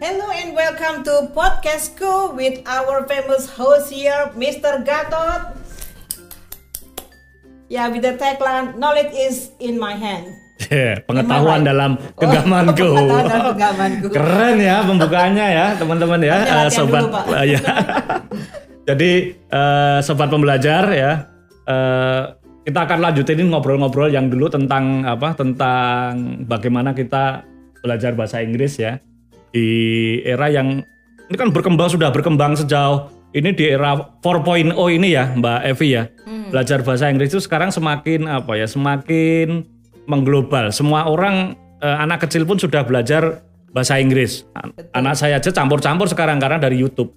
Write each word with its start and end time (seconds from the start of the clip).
Hello 0.00 0.26
and 0.32 0.56
welcome 0.56 1.04
to 1.04 1.28
Podcastku 1.36 2.32
with 2.32 2.64
our 2.64 3.04
famous 3.04 3.44
host 3.44 3.92
here, 3.92 4.32
Mr. 4.32 4.80
Gatot. 4.80 5.52
Yeah, 7.68 7.92
with 7.92 8.08
the 8.08 8.16
tagline 8.16 8.80
"Knowledge 8.80 9.12
is 9.12 9.52
in 9.60 9.76
my 9.76 9.92
hand." 9.92 10.32
Yeah, 10.72 11.04
pengetahuan 11.04 11.68
dalam 11.68 12.00
Oh, 12.16 12.16
genggamanku. 12.16 12.72
pengetahuan 12.96 13.24
dalam 13.28 13.44
genggamanku. 13.52 14.06
Keren 14.16 14.56
ya 14.64 14.76
pembukaannya 14.80 15.46
ya 15.52 15.66
teman-teman 15.76 16.20
ya, 16.24 16.36
latihan 16.40 16.70
sobat. 16.72 17.02
dulu, 17.04 17.36
eh, 17.36 17.44
ya. 17.52 17.60
Jadi 18.88 19.12
eh, 19.36 19.98
sobat 20.00 20.32
pembelajar 20.32 20.88
ya, 20.88 21.12
eh, 21.68 22.22
kita 22.62 22.86
akan 22.86 22.98
lanjutin 23.02 23.42
ngobrol-ngobrol 23.50 24.10
yang 24.10 24.30
dulu 24.30 24.46
tentang 24.46 25.02
apa? 25.02 25.34
Tentang 25.34 26.42
bagaimana 26.46 26.94
kita 26.94 27.42
belajar 27.82 28.14
bahasa 28.14 28.38
Inggris 28.38 28.78
ya 28.78 29.02
di 29.50 29.68
era 30.22 30.46
yang 30.48 30.80
ini 31.28 31.36
kan 31.36 31.50
berkembang 31.50 31.90
sudah 31.90 32.14
berkembang 32.14 32.54
sejauh 32.54 33.10
ini 33.32 33.50
di 33.56 33.64
era 33.72 33.96
4.0 34.22 34.76
ini 34.92 35.08
ya 35.16 35.32
Mbak 35.32 35.60
Evi 35.72 35.88
ya. 35.96 36.04
Hmm. 36.28 36.52
Belajar 36.52 36.84
bahasa 36.84 37.08
Inggris 37.08 37.32
itu 37.32 37.40
sekarang 37.40 37.72
semakin 37.72 38.28
apa 38.28 38.60
ya? 38.60 38.68
Semakin 38.68 39.64
mengglobal. 40.04 40.68
Semua 40.68 41.08
orang 41.08 41.56
eh, 41.80 41.96
anak 41.98 42.28
kecil 42.28 42.44
pun 42.44 42.60
sudah 42.60 42.84
belajar 42.84 43.40
bahasa 43.72 43.96
Inggris. 43.96 44.44
An- 44.52 44.76
Anak 44.92 45.16
saya 45.16 45.40
aja 45.40 45.48
campur-campur 45.48 46.06
sekarang 46.12 46.36
karena 46.36 46.60
dari 46.60 46.76
YouTube. 46.76 47.16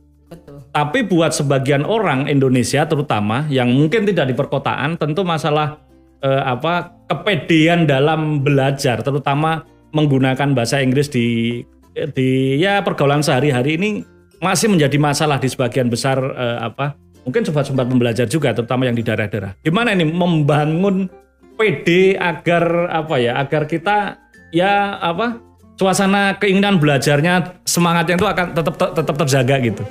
Tapi 0.76 1.08
buat 1.08 1.32
sebagian 1.32 1.88
orang 1.88 2.28
Indonesia 2.28 2.84
terutama 2.84 3.48
yang 3.48 3.72
mungkin 3.72 4.04
tidak 4.04 4.28
di 4.28 4.36
perkotaan, 4.36 5.00
tentu 5.00 5.24
masalah 5.24 5.80
eh, 6.20 6.44
apa 6.44 6.92
kepedean 7.08 7.88
dalam 7.88 8.44
belajar, 8.44 9.00
terutama 9.00 9.64
menggunakan 9.96 10.52
bahasa 10.52 10.84
Inggris 10.84 11.08
di 11.08 11.64
di 12.12 12.60
ya 12.60 12.84
pergaulan 12.84 13.24
sehari-hari 13.24 13.80
ini 13.80 14.04
masih 14.44 14.68
menjadi 14.68 15.00
masalah 15.00 15.40
di 15.40 15.48
sebagian 15.48 15.88
besar 15.88 16.20
eh, 16.20 16.60
apa 16.60 17.00
mungkin 17.24 17.48
sobat-sobat 17.48 17.88
pembelajar 17.88 18.28
juga, 18.28 18.52
terutama 18.52 18.84
yang 18.84 19.00
di 19.00 19.04
daerah-daerah. 19.08 19.56
Gimana 19.64 19.96
ini 19.96 20.04
membangun 20.04 21.08
PD 21.56 22.20
agar 22.20 22.92
apa 22.92 23.16
ya, 23.16 23.40
agar 23.40 23.64
kita 23.64 24.20
ya 24.52 25.00
apa 25.00 25.40
suasana 25.80 26.36
keinginan 26.36 26.84
belajarnya 26.84 27.64
semangatnya 27.64 28.20
itu 28.20 28.28
akan 28.28 28.46
tetap 28.52 28.76
tetap 28.76 29.16
terjaga 29.24 29.56
gitu. 29.64 29.84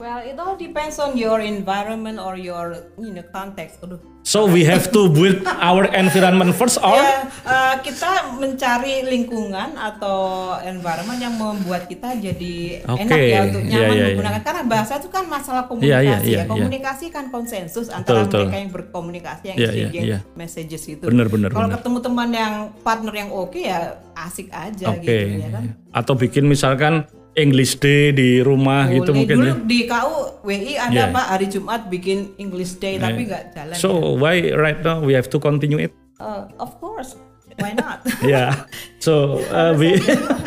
Well, 0.00 0.24
it 0.24 0.40
all 0.40 0.56
depends 0.56 0.96
on 0.96 1.12
your 1.12 1.44
environment 1.44 2.16
or 2.16 2.32
your 2.32 2.88
you 2.96 3.12
know 3.12 3.20
context. 3.28 3.84
Aduh. 3.84 4.00
So 4.24 4.48
we 4.48 4.64
have 4.64 4.88
to 4.96 5.12
build 5.12 5.44
our 5.44 5.88
environment 5.92 6.56
first 6.56 6.80
or 6.80 6.96
Ya, 6.96 7.24
eh, 7.24 7.74
kita 7.84 8.32
mencari 8.36 9.04
lingkungan 9.04 9.76
atau 9.76 10.56
environment 10.64 11.20
yang 11.20 11.36
membuat 11.36 11.84
kita 11.84 12.16
jadi 12.16 12.84
Oke, 12.84 13.00
enak 13.00 13.16
ya 13.16 13.40
untuk 13.48 13.62
iya, 13.64 13.68
nyaman 13.68 13.80
iya, 13.92 13.96
iya. 13.96 14.06
menggunakan 14.12 14.40
karena 14.44 14.62
bahasa 14.64 14.92
itu 15.00 15.08
kan 15.12 15.24
masalah 15.28 15.64
Iya, 15.64 15.70
komunikasi 15.72 16.04
iya, 16.04 16.16
iya, 16.16 16.32
ya. 16.32 16.40
iya. 16.40 16.44
Komunikasi 16.48 17.04
kan 17.12 17.24
konsensus 17.28 17.86
antara 17.92 18.24
betul. 18.24 18.48
mereka 18.48 18.56
yang 18.56 18.72
berkomunikasi 18.72 19.44
yang 19.52 19.56
Iya, 19.56 19.68
iya, 19.68 19.68
exchanging 19.68 20.04
iya. 20.04 20.18
messages 20.32 20.82
itu. 20.88 21.04
Benar, 21.04 21.26
benar, 21.28 21.48
Kalau 21.52 21.68
ketemu 21.76 21.98
teman 22.00 22.28
yang 22.32 22.54
partner 22.80 23.14
yang 23.20 23.30
oke 23.32 23.60
ya 23.60 24.00
asik 24.16 24.48
aja 24.52 24.96
oke 24.96 25.04
gitu 25.04 25.44
ya 25.44 25.48
kan. 25.48 25.64
atau 25.92 26.12
bikin 26.16 26.44
misalkan 26.44 27.04
English 27.34 27.78
Day 27.78 28.10
di 28.10 28.38
rumah 28.40 28.86
gitu 28.86 29.10
Boleh. 29.10 29.18
mungkin 29.22 29.36
Dulu 29.38 29.46
ya. 29.46 29.54
di 29.62 29.78
KU 29.84 30.14
WI 30.42 30.74
ada 30.74 30.90
Iya. 30.90 31.14
Pak 31.14 31.26
hari 31.28 31.46
Jumat 31.46 31.80
bikin 31.86 32.34
English 32.36 32.76
Day 32.76 32.98
tapi 32.98 33.26
nggak 33.26 33.54
jalan. 33.54 33.76
So 33.76 34.18
why 34.18 34.50
right 34.50 34.80
now 34.80 34.98
we 34.98 35.14
have 35.14 35.30
to 35.30 35.38
continue 35.38 35.78
it? 35.78 35.92
Uh, 36.18 36.44
of 36.58 36.74
course, 36.76 37.14
why 37.56 37.72
not? 37.72 38.02
Ya, 38.20 38.66
so 38.98 39.40
uh, 39.48 39.72
we 39.72 39.96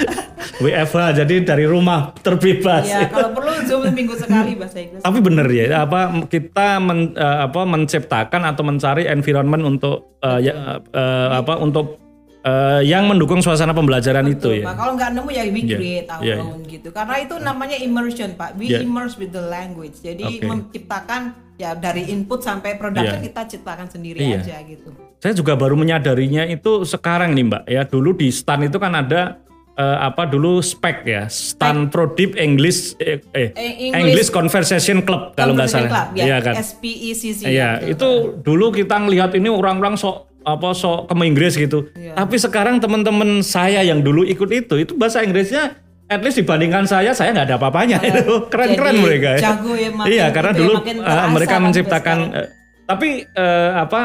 we 0.62 0.70
WFH 0.70 1.24
jadi 1.24 1.42
dari 1.42 1.66
rumah 1.66 2.14
terbebas. 2.20 2.86
ya 2.86 3.10
kalau 3.10 3.34
perlu 3.34 3.52
Zoom 3.66 3.90
minggu 3.90 4.14
sekali 4.14 4.54
bahasa 4.54 4.78
Inggris. 4.78 5.02
Tapi 5.02 5.20
benar 5.24 5.48
ya, 5.50 5.82
apa 5.82 6.28
kita 6.28 6.78
men- 6.78 7.16
eh, 7.16 7.38
apa 7.48 7.64
menciptakan 7.66 8.44
atau 8.46 8.62
mencari 8.62 9.08
environment 9.08 9.64
untuk 9.66 10.20
eh, 10.22 10.40
ya, 10.46 10.54
eh, 10.78 11.30
apa 11.34 11.58
untuk 11.58 12.03
eh, 12.44 12.82
yang 12.84 13.08
mendukung 13.08 13.40
suasana 13.40 13.72
pembelajaran 13.72 14.28
itu 14.28 14.52
Betul, 14.52 14.60
ya. 14.60 14.66
Pak. 14.68 14.76
Kalau 14.76 14.94
nggak 14.94 15.10
nemu 15.16 15.30
ya 15.32 15.44
we 15.46 15.62
Iya, 15.64 15.78
create 15.80 16.08
our 16.08 16.22
iya, 16.22 16.36
iya. 16.36 16.44
own 16.44 16.60
gitu. 16.68 16.88
Karena 16.92 17.16
itu 17.18 17.36
namanya 17.40 17.78
immersion, 17.80 18.30
Pak. 18.36 18.50
We 18.56 18.68
Iya. 18.68 18.80
immerse 18.84 19.16
with 19.16 19.32
the 19.32 19.42
language. 19.42 19.96
Jadi 20.00 20.24
Oke. 20.40 20.46
menciptakan 20.46 21.22
ya 21.56 21.72
dari 21.74 22.10
input 22.10 22.44
sampai 22.44 22.76
production 22.76 23.20
Iya. 23.20 23.26
kita 23.26 23.42
ciptakan 23.48 23.88
sendiri 23.88 24.20
Iya. 24.20 24.44
aja 24.44 24.58
gitu. 24.66 24.90
Saya 25.18 25.32
juga 25.32 25.56
baru 25.56 25.80
menyadarinya 25.80 26.44
itu 26.46 26.84
sekarang 26.84 27.32
nih 27.32 27.46
Mbak 27.48 27.64
ya. 27.66 27.82
Dulu 27.88 28.12
di 28.14 28.28
STAN 28.28 28.68
itu 28.68 28.76
kan 28.76 28.92
ada 28.94 29.40
eh, 29.74 29.98
apa 30.06 30.30
dulu 30.30 30.62
spek 30.62 31.02
ya, 31.02 31.26
STAN 31.26 31.90
Prodip 31.90 32.38
English 32.38 32.94
eh, 33.02 33.18
eh, 33.34 33.50
Eh, 33.58 33.90
English, 33.90 33.98
English 33.98 34.30
Conversation 34.30 35.02
Club 35.02 35.34
kalau 35.34 35.58
nggak 35.58 35.66
salah. 35.66 35.90
Club, 35.90 36.08
ya. 36.14 36.24
Iya 36.30 36.38
kan? 36.46 36.54
SPECC. 36.62 37.42
Iya, 37.42 37.82
betul. 37.82 37.90
itu 37.90 38.10
dulu 38.46 38.70
kita 38.70 39.02
ngelihat 39.02 39.34
ini 39.34 39.50
orang-orang 39.50 39.98
sok 39.98 40.33
apa 40.44 40.76
sok 40.76 41.08
ke 41.10 41.16
Inggris 41.24 41.56
gitu. 41.56 41.88
Iya. 41.96 42.20
Tapi 42.20 42.36
sekarang 42.36 42.84
teman-teman 42.84 43.40
saya 43.44 43.82
yang 43.84 44.04
dulu 44.04 44.28
ikut 44.28 44.50
itu, 44.52 44.76
itu 44.80 44.94
bahasa 44.96 45.24
Inggrisnya 45.24 45.80
at 46.12 46.22
least 46.22 46.38
dibandingkan 46.38 46.84
saya, 46.86 47.16
saya 47.16 47.32
nggak 47.32 47.48
ada 47.50 47.56
apa-apanya. 47.58 47.98
itu 48.04 48.48
keren-keren 48.52 49.00
mereka. 49.00 49.40
ya. 49.40 49.56
jago 49.56 49.74
ya, 49.74 49.90
makin 49.90 50.12
iya, 50.12 50.26
karena 50.30 50.52
gitu 50.52 50.60
ya, 50.60 50.68
dulu 50.68 50.74
terasa 50.84 51.26
mereka 51.32 51.56
kan 51.56 51.62
menciptakan. 51.64 52.18
eh, 52.36 52.48
tapi 52.84 53.10
eh, 53.26 53.72
apa? 53.74 54.02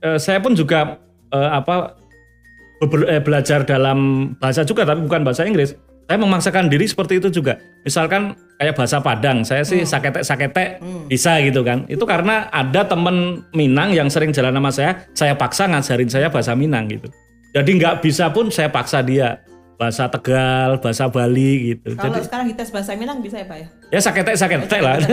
eh, 0.00 0.18
saya 0.18 0.38
pun 0.40 0.54
juga 0.56 1.02
eh, 1.28 1.50
apa 1.50 1.98
be- 2.80 3.20
belajar 3.20 3.66
dalam 3.66 4.32
bahasa 4.38 4.64
juga, 4.64 4.86
tapi 4.88 5.04
bukan 5.04 5.26
bahasa 5.26 5.44
Inggris. 5.44 5.74
Saya 6.10 6.18
memaksakan 6.18 6.66
diri 6.66 6.90
seperti 6.90 7.22
itu 7.22 7.30
juga. 7.30 7.54
Misalkan 7.86 8.34
kayak 8.58 8.74
bahasa 8.74 8.98
Padang, 8.98 9.46
saya 9.46 9.62
Hmm. 9.62 9.70
sih 9.70 9.86
saketek-saketek 9.86 10.82
bisa 11.06 11.38
gitu 11.38 11.62
kan. 11.62 11.86
Itu 11.86 12.02
karena 12.02 12.50
ada 12.50 12.82
temen 12.82 13.46
Minang 13.54 13.94
yang 13.94 14.10
sering 14.10 14.34
jalan 14.34 14.50
sama 14.50 14.74
saya, 14.74 15.06
saya 15.14 15.38
paksa 15.38 15.70
ngajarin 15.70 16.10
saya 16.10 16.26
bahasa 16.26 16.58
Minang 16.58 16.90
gitu. 16.90 17.06
Jadi 17.54 17.70
nggak 17.78 18.02
bisa 18.02 18.26
pun 18.26 18.50
saya 18.50 18.66
paksa 18.66 19.06
dia 19.06 19.38
bahasa 19.78 20.10
Tegal, 20.10 20.82
bahasa 20.82 21.06
Bali 21.06 21.78
gitu. 21.78 21.94
Kalau 21.94 22.10
Jadi 22.10 22.26
sekarang 22.26 22.46
kita 22.50 22.62
bahasa 22.68 22.90
Minang 22.98 23.22
bisa 23.22 23.36
ya, 23.38 23.46
Pak 23.46 23.56
ya? 23.56 23.66
ya 23.88 24.00
saketek-saketek 24.02 24.80
lah. 24.82 24.96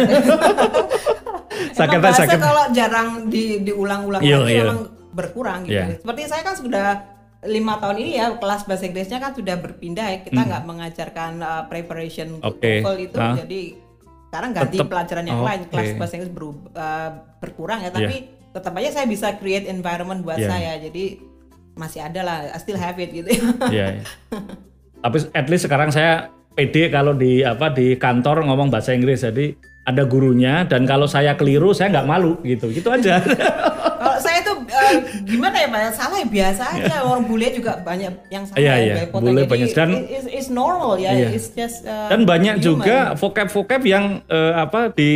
Emang 1.77 1.77
saketek 1.77 2.13
saketek. 2.15 2.41
kalau 2.41 2.65
jarang 2.73 3.09
di, 3.29 3.61
diulang-ulang 3.61 4.21
Iya, 4.25 4.37
lagi 4.41 4.53
iya. 4.55 4.73
berkurang 5.13 5.61
gitu. 5.61 5.77
Iya. 5.77 6.01
Seperti 6.01 6.21
saya 6.25 6.41
kan 6.41 6.55
sudah 6.57 6.87
lima 7.47 7.73
tahun 7.77 7.97
ini 7.97 8.11
ya 8.13 8.35
kelas 8.35 8.63
bahasa 8.63 8.83
Inggrisnya 8.83 9.17
kan 9.17 9.31
sudah 9.31 9.55
berpindah 9.55 10.05
ya. 10.05 10.17
Kita 10.21 10.41
nggak 10.43 10.63
mengajarkan 10.63 11.31
uh, 11.39 11.63
preparation 11.65 12.37
Hmm. 12.37 12.47
Oke. 12.47 12.83
TOEFL 12.83 12.95
itu, 13.01 13.15
jadi 13.15 13.61
sekarang 14.27 14.51
ganti 14.51 14.75
Tetep- 14.75 14.89
pelajaran 14.89 15.25
yang 15.25 15.41
lain. 15.41 15.59
Oke. 15.63 15.71
Kelas 15.71 15.89
bahasa 15.95 16.13
Inggris 16.15 16.31
berub- 16.31 16.67
uh, 16.71 17.09
berkurang 17.39 17.79
ya, 17.79 17.89
tapi 17.89 18.15
tetap 18.49 18.73
aja 18.73 18.89
saya 18.91 19.05
bisa 19.05 19.33
create 19.35 19.65
environment 19.65 20.21
buat 20.21 20.35
Iya. 20.35 20.49
saya. 20.49 20.71
Jadi 20.77 21.23
masih 21.73 22.01
ada 22.01 22.21
lah, 22.21 22.37
I 22.47 22.57
still 22.57 22.75
have 22.75 22.97
it 22.97 23.09
gitu. 23.11 23.29
Iya. 23.69 23.97
iya. 23.97 24.03
Tapi 24.97 25.17
at 25.31 25.45
least 25.45 25.63
sekarang 25.63 25.87
saya 25.87 26.27
pede 26.51 26.89
kalau 26.89 27.13
di 27.13 27.39
apa 27.39 27.69
di 27.69 27.93
kantor 27.95 28.43
ngomong 28.43 28.67
bahasa 28.67 28.91
Inggris. 28.91 29.21
Jadi 29.21 29.53
ada 29.85 30.03
gurunya 30.03 30.65
dan 30.65 30.83
kalau 30.83 31.05
saya 31.05 31.37
keliru 31.37 31.71
saya 31.71 31.93
nggak 31.93 32.09
malu 32.09 32.41
gitu. 32.41 32.67
Gitu 32.67 32.89
aja. 32.89 33.21
Kalau 34.17 34.33
saya 34.33 34.41
tuh 34.41 34.65
uh, 34.65 34.93
gimana 35.21 35.55
ya 35.61 35.67
Pak? 35.69 35.93
Salah 35.93 36.17
ya 36.17 36.25
biasa 36.25 36.63
aja. 36.73 36.95
Orang 37.05 37.29
bule 37.29 37.53
juga 37.53 37.77
banyak 37.77 38.33
yang 38.33 38.49
salah. 38.49 38.57
Iya, 38.57 38.73
ya, 38.73 38.81
iya. 38.81 39.05
Bule 39.13 39.45
Jadi 39.45 39.45
banyak. 39.45 39.69
Dan- 39.77 39.93
it- 39.93 40.09
it's, 40.09 40.27
it's 40.33 40.49
normal 40.49 40.97
ya. 40.97 41.13
Iya. 41.13 41.29
It's 41.37 41.53
just 41.53 41.85
uh, 41.85 42.09
Dan 42.09 42.25
banyak 42.25 42.57
human. 42.57 42.65
juga 42.65 42.97
vocab-vocab 43.13 43.85
yang 43.85 44.25
eh, 44.25 44.53
apa 44.57 44.89
di 44.89 45.11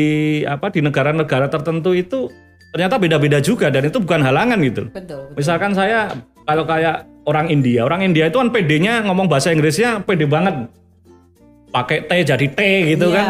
apa 0.46 0.70
di 0.70 0.86
negara-negara 0.86 1.50
tertentu 1.50 1.98
itu 1.98 2.30
ternyata 2.70 3.02
beda-beda 3.02 3.42
juga 3.42 3.74
dan 3.74 3.90
itu 3.90 3.98
bukan 3.98 4.22
halangan 4.22 4.62
gitu. 4.62 4.86
Betul. 4.88 5.26
betul. 5.26 5.34
Misalkan 5.34 5.74
saya 5.74 6.14
kalau 6.46 6.70
kayak 6.70 7.10
orang 7.26 7.50
India, 7.50 7.82
orang 7.82 8.06
India 8.06 8.30
itu 8.30 8.38
kan 8.38 8.54
PD-nya 8.54 9.02
ngomong 9.10 9.26
bahasa 9.26 9.50
Inggrisnya 9.50 10.06
pede 10.06 10.30
banget. 10.30 10.70
Pakai 11.72 12.06
T 12.06 12.12
jadi 12.22 12.48
T 12.52 12.60
gitu 12.94 13.10
Iya, 13.10 13.18
kan. 13.18 13.28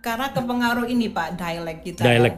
Karena 0.00 0.26
kepengaruh 0.32 0.86
ini 0.86 1.12
Pak 1.12 1.36
dialek 1.36 1.84
kita. 1.84 2.00
Dialek. 2.00 2.34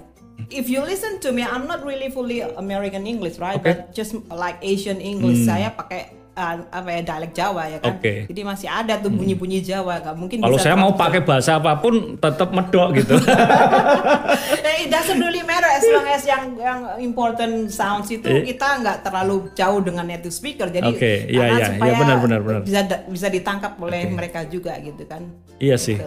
If 0.50 0.66
you 0.66 0.80
listen 0.82 1.20
to 1.20 1.30
me, 1.30 1.42
I'm 1.42 1.66
not 1.66 1.84
really 1.84 2.08
fully 2.08 2.40
American 2.42 3.06
English, 3.06 3.38
right? 3.38 3.60
Hmm. 3.60 3.66
But 3.66 3.92
just 3.92 4.16
like 4.30 4.58
Asian 4.62 4.98
English, 4.98 5.44
saya 5.44 5.70
pakai 5.70 6.22
uh, 6.32 6.54
apa 6.72 6.88
ya 6.88 7.00
dialek 7.04 7.32
Jawa 7.36 7.62
ya 7.68 7.78
kan. 7.80 8.00
Hmm. 8.00 8.24
Jadi 8.28 8.40
masih 8.42 8.68
ada 8.68 8.96
tuh 8.98 9.12
bunyi-bunyi 9.12 9.60
Jawa, 9.60 10.00
nggak 10.00 10.16
mungkin. 10.16 10.38
Kalau 10.40 10.58
saya 10.58 10.76
mau 10.76 10.96
100%. 10.96 11.02
pakai 11.02 11.20
bahasa 11.22 11.50
apa 11.60 11.72
pun 11.78 12.16
tetap 12.16 12.48
medok 12.50 12.88
gitu. 12.96 13.14
Nah, 13.20 14.74
it 14.82 14.88
doesn't 14.88 15.20
really 15.20 15.44
matter 15.44 15.68
as 15.68 15.84
long 15.92 16.08
as 16.08 16.22
yang 16.24 16.44
yang 16.56 16.80
important 16.98 17.68
sounds 17.68 18.08
itu 18.08 18.24
Eh. 18.24 18.42
kita 18.48 18.80
nggak 18.80 19.04
terlalu 19.04 19.52
jauh 19.52 19.80
dengan 19.84 20.08
native 20.08 20.32
speaker. 20.32 20.72
Jadi 20.72 20.88
Oke, 20.88 21.28
iya, 21.28 21.52
karena 21.52 21.58
iya, 21.58 21.66
supaya 21.76 21.92
iya, 21.92 22.00
benar, 22.00 22.18
benar, 22.24 22.40
benar. 22.40 22.60
bisa 22.64 22.80
bisa 23.12 23.26
ditangkap 23.28 23.76
oleh 23.76 24.08
mereka 24.08 24.48
juga 24.48 24.72
gitu 24.80 25.04
kan. 25.04 25.28
Iya 25.60 25.76
sih. 25.76 26.00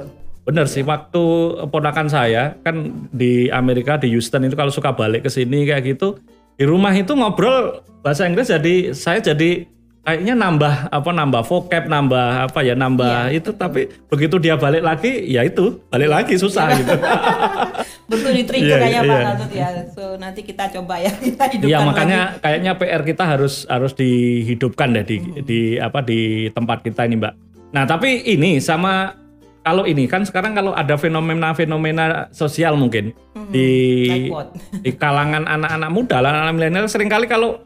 Betul. 0.46 0.54
Bener 0.54 0.66
sih, 0.70 0.86
waktu 0.86 1.24
ponakan 1.68 2.06
saya 2.06 2.54
kan 2.62 2.86
di 3.10 3.50
Amerika 3.50 3.98
di 3.98 4.14
Houston 4.14 4.46
itu 4.46 4.54
kalau 4.54 4.70
suka 4.70 4.94
balik 4.94 5.26
ke 5.26 5.30
sini 5.30 5.66
kayak 5.66 5.98
gitu, 5.98 6.22
di 6.54 6.64
rumah 6.64 6.94
itu 6.94 7.12
ngobrol 7.12 7.82
bahasa 8.00 8.24
Inggris 8.24 8.48
jadi 8.48 8.94
saya 8.94 9.18
jadi 9.20 9.66
kayaknya 10.06 10.38
nambah 10.38 10.94
apa 10.94 11.10
nambah 11.10 11.42
vocab 11.44 11.90
nambah 11.90 12.46
apa 12.46 12.62
ya 12.62 12.78
nambah 12.78 13.34
Iya, 13.34 13.42
itu 13.42 13.50
tapi 13.52 13.90
begitu 14.06 14.38
dia 14.38 14.54
balik 14.54 14.86
lagi 14.86 15.26
ya 15.26 15.42
itu 15.42 15.82
balik 15.90 16.14
lagi 16.14 16.38
susah 16.38 16.70
Iya. 16.70 16.78
gitu 16.78 16.94
Betul 18.14 18.32
di 18.38 18.44
trigger 18.46 18.70
Iya, 18.70 18.78
kayaknya 18.78 19.02
Pak 19.02 19.18
iya. 19.18 19.26
Gatut 19.26 19.52
ya. 19.52 19.68
So 19.90 20.04
nanti 20.16 20.46
kita 20.46 20.70
coba 20.70 21.02
ya 21.02 21.10
kita 21.26 21.44
hidupkan 21.50 21.66
Iya 21.66 21.78
lagi. 21.82 21.88
makanya 21.90 22.20
kayaknya 22.38 22.72
PR 22.78 23.02
kita 23.02 23.24
harus 23.26 23.54
harus 23.66 23.92
dihidupkan 23.98 24.94
deh 24.94 25.04
di 25.04 25.18
di 25.42 25.60
apa 25.82 26.06
di 26.06 26.54
tempat 26.54 26.86
kita 26.86 27.10
ini 27.10 27.18
Mbak. 27.18 27.34
Nah 27.74 27.84
tapi 27.84 28.30
ini 28.30 28.62
sama 28.62 29.10
kalau 29.66 29.84
ini 29.90 30.06
kan 30.06 30.22
sekarang 30.22 30.54
kalau 30.54 30.78
ada 30.78 30.94
fenomena-fenomena 30.94 32.30
sosial 32.30 32.78
mungkin 32.78 33.18
di 33.50 33.70
like 34.06 34.30
what? 34.30 34.48
di 34.86 34.94
kalangan 34.94 35.50
anak-anak 35.50 35.90
muda, 35.90 36.22
anak-anak 36.22 36.54
milenial 36.54 36.86
sering 36.86 37.10
kali 37.10 37.26
kalau 37.26 37.66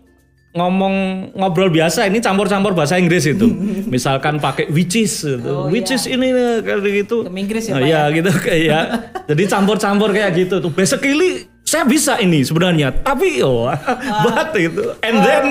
ngomong 0.56 1.30
ngobrol 1.38 1.70
biasa 1.70 2.10
ini 2.10 2.24
campur-campur 2.24 2.72
bahasa 2.72 2.96
Inggris 2.96 3.28
itu. 3.28 3.52
Misalkan 3.94 4.40
pakai 4.40 4.72
which 4.72 4.96
is 4.96 5.12
gitu. 5.28 5.52
Oh, 5.52 5.68
which 5.68 5.92
iya. 5.92 6.00
is 6.00 6.04
ini 6.08 6.32
kayak 6.64 6.80
gitu. 7.04 7.28
Ke 7.28 7.32
Inggris 7.36 7.64
ya, 7.68 7.74
Nah, 7.76 7.82
Iya 7.84 8.02
ya? 8.08 8.16
gitu 8.16 8.32
kayak 8.48 8.84
jadi 9.28 9.44
campur-campur 9.52 10.10
kayak 10.16 10.32
gitu 10.40 10.56
tuh. 10.64 10.72
Basically 10.72 11.52
saya 11.68 11.84
bisa 11.84 12.18
ini 12.18 12.42
sebenarnya, 12.42 12.96
tapi 13.04 13.44
oh 13.44 13.70
but 14.26 14.56
itu 14.58 14.90
and 15.04 15.22
then 15.22 15.46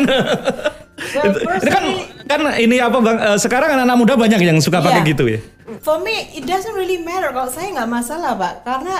Well, 0.98 1.30
ini 1.56 1.70
kan 1.70 1.84
kan 2.26 2.40
ini 2.56 2.76
apa 2.78 2.98
bang 2.98 3.16
eh, 3.16 3.38
sekarang 3.38 3.70
anak-anak 3.70 3.96
muda 3.96 4.14
banyak 4.14 4.40
yang 4.40 4.58
suka 4.58 4.78
pakai 4.78 5.00
Iya. 5.00 5.10
gitu 5.10 5.24
ya. 5.26 5.40
For 5.78 5.98
me, 5.98 6.10
it 6.32 6.42
doesn't 6.42 6.72
really 6.72 6.98
matter. 6.98 7.28
Kalau 7.28 7.46
saya 7.46 7.70
nggak 7.72 7.86
masalah, 7.88 8.34
Pak, 8.34 8.54
karena 8.62 8.96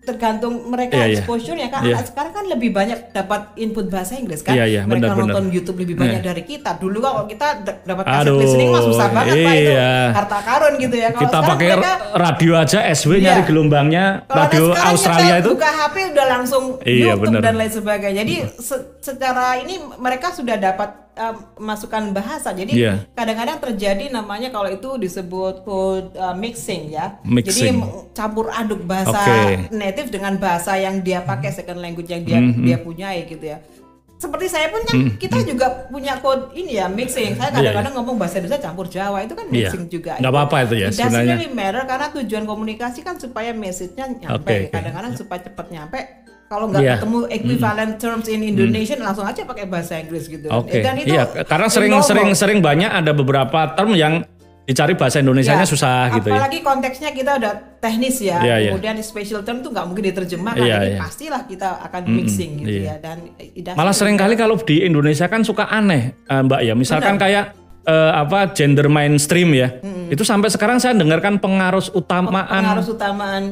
tergantung 0.00 0.68
mereka 0.68 0.94
Iya, 0.94 1.06
iya. 1.06 1.16
exposure-nya 1.16 1.68
kan. 1.70 1.80
Iya. 1.82 1.96
Anak 1.96 2.06
Sekarang 2.06 2.32
kan 2.34 2.44
lebih 2.46 2.70
banyak 2.70 3.10
dapat 3.10 3.56
input 3.56 3.88
bahasa 3.88 4.14
Inggris 4.14 4.40
kan. 4.40 4.52
Iya, 4.52 4.64
iya, 4.66 4.80
mereka 4.84 5.10
benar, 5.10 5.16
nonton 5.18 5.44
benar. 5.44 5.54
YouTube 5.54 5.78
lebih 5.80 5.96
banyak 5.96 6.20
Iya. 6.20 6.28
dari 6.28 6.42
kita. 6.44 6.70
Dulu 6.76 6.98
kan 6.98 7.10
kalau 7.10 7.26
kita 7.26 7.46
dapat 7.82 8.04
kaset 8.04 8.20
Aduh, 8.22 8.36
listening 8.38 8.68
mah 8.68 8.82
susah 8.82 9.08
banget 9.10 9.34
Pak 9.38 9.54
itu. 9.54 9.64
iya. 9.66 9.92
Harta 10.12 10.38
karun 10.40 10.74
gitu 10.78 10.94
ya. 10.94 11.08
Kalau 11.08 11.22
Kita 11.24 11.38
pakai 11.42 11.68
mereka, 11.72 11.92
radio 12.14 12.52
aja 12.54 12.78
SW 12.86 13.10
Iya. 13.14 13.24
nyari 13.24 13.42
gelombangnya 13.44 14.04
kalau 14.22 14.40
radio 14.42 14.64
Australia 14.76 15.34
itu. 15.40 15.50
buka 15.50 15.70
HP 15.72 15.94
udah 16.06 16.26
langsung 16.30 16.64
Iya, 16.78 16.92
YouTube 17.10 17.22
benar. 17.26 17.40
dan 17.42 17.54
lain 17.56 17.72
sebagainya. 17.72 18.20
Jadi 18.22 18.34
se- 18.54 18.86
secara 19.00 19.56
ini 19.56 19.74
mereka 19.98 20.28
sudah 20.30 20.54
dapat 20.54 21.00
uh, 21.14 21.34
masukan 21.56 22.10
bahasa. 22.10 22.50
Jadi 22.50 22.74
Iya. 22.76 23.06
kadang-kadang 23.12 23.58
terjadi 23.60 24.08
namanya 24.08 24.48
kalau 24.48 24.68
itu 24.68 24.94
disebut 24.96 25.62
code 25.62 26.14
uh, 26.14 26.32
mixing 26.32 26.90
ya. 26.90 27.18
Jadi 27.20 27.30
Mixing. 27.30 27.76
m- 27.76 28.10
campur 28.10 28.48
aduk 28.48 28.82
bahasa 28.82 29.16
Oke. 29.16 29.70
native 29.70 30.08
dengan 30.08 30.36
bahasa 30.36 30.74
yang 30.74 31.00
dia 31.00 31.20
pakai 31.20 31.50
second 31.50 31.78
language 31.78 32.06
yang 32.06 32.22
dia 32.22 32.38
Mhm. 32.38 32.62
dia 32.62 32.78
punyai 32.78 33.24
gitu 33.24 33.42
ya. 33.44 33.58
Seperti 34.14 34.46
saya 34.46 34.70
pun 34.70 34.80
kan 34.80 34.96
kita 35.18 35.42
juga 35.44 35.84
punya 35.86 36.16
code 36.16 36.54
ini 36.54 36.78
ya 36.78 36.88
mixing. 36.88 37.34
Saya 37.34 37.50
kadang-kadang 37.50 37.92
ngomong 37.92 38.16
bahasa 38.16 38.38
Indonesia 38.38 38.62
campur 38.62 38.86
Jawa 38.86 39.20
itu 39.20 39.34
kan 39.34 39.44
Iya. 39.46 39.68
mixing 39.68 39.84
juga. 39.86 40.16
Nggak 40.16 40.32
apa-apa 40.32 40.56
itu 40.64 40.74
ya 40.76 40.88
It 40.88 40.90
doesn't 40.90 41.12
sebenarnya. 41.12 41.34
really 41.36 41.50
matter 41.52 41.82
karena 41.84 42.06
tujuan 42.14 42.44
komunikasi 42.44 43.00
kan 43.00 43.18
supaya 43.18 43.52
message-nya 43.52 44.06
nyampe. 44.08 44.32
Oke. 44.32 44.72
Kadang-kadang 44.72 45.12
supaya 45.14 45.40
cepat 45.42 45.66
nyampe. 45.68 46.00
Kalau 46.44 46.68
nggak 46.70 46.82
Iya. 46.84 46.94
ketemu 47.00 47.18
equivalent 47.32 47.92
terms 47.96 48.26
in 48.28 48.40
Indonesian 48.44 49.00
langsung 49.00 49.24
aja 49.24 49.42
pakai 49.48 49.64
bahasa 49.64 49.96
Inggris 49.96 50.28
gitu. 50.28 50.46
Oke. 50.52 50.84
Dan 50.84 51.00
itu 51.00 51.16
Iya, 51.16 51.44
karena 51.48 51.68
sering 51.72 51.92
normal. 51.92 52.08
sering 52.08 52.28
sering 52.36 52.58
banyak 52.60 52.90
ada 52.92 53.10
beberapa 53.16 53.72
term 53.74 53.96
yang 53.96 54.22
dicari 54.64 54.96
bahasa 54.96 55.20
Indonesianya 55.20 55.68
Ya, 55.68 55.68
susah 55.68 56.08
gitu 56.16 56.28
ya. 56.32 56.40
Apalagi 56.40 56.64
konteksnya 56.64 57.10
kita 57.12 57.36
udah 57.36 57.52
teknis 57.84 58.16
ya. 58.20 58.40
Iya, 58.40 58.56
iya. 58.64 58.70
Kemudian 58.72 58.96
special 59.04 59.44
term 59.44 59.60
tuh 59.60 59.72
nggak 59.72 59.86
mungkin 59.88 60.04
diterjemahkan. 60.08 60.64
Jadi 60.64 60.88
iya. 60.96 61.00
pastilah 61.00 61.42
kita 61.44 61.68
akan 61.84 62.02
mixing 62.08 62.64
gitu 62.64 62.80
iya. 62.80 62.96
ya. 62.96 63.04
Dan 63.04 63.16
doesn't 63.36 63.76
Malah 63.76 63.94
sering 63.96 64.16
kali 64.16 64.34
kalau 64.40 64.56
di 64.56 64.80
Indonesia 64.80 65.28
kan 65.28 65.44
suka 65.44 65.68
aneh, 65.68 66.16
eh, 66.16 66.40
Mbak 66.40 66.60
ya. 66.64 66.72
Misalkan 66.72 67.20
kayak 67.20 67.52
eh, 67.84 68.12
apa 68.16 68.56
gender 68.56 68.88
mainstream 68.88 69.52
ya. 69.52 69.68
Itu 70.08 70.24
sampai 70.24 70.48
sekarang 70.48 70.80
saya 70.80 70.96
dengarkan 70.96 71.36
pengarus 71.36 71.92
utamaan 71.92 72.64
pengaruh 72.64 72.88
utamaan 72.88 73.42